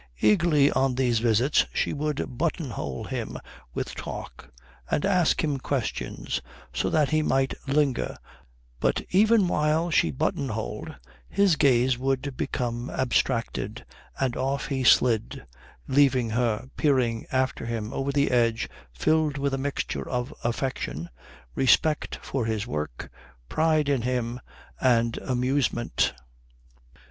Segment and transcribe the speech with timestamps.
[0.19, 3.37] Eagerly on these visits she would buttonhole him
[3.75, 4.51] with talk
[4.89, 6.41] and ask him questions
[6.73, 8.17] so that he might linger,
[8.79, 10.95] but even while she button holed
[11.29, 13.85] his gaze would become abstracted
[14.19, 15.45] and off he slid,
[15.87, 21.09] leaving her peering after him over the edge filled with a mixture of affection,
[21.53, 23.11] respect for his work,
[23.49, 24.39] pride in him,
[24.79, 26.15] and amusement.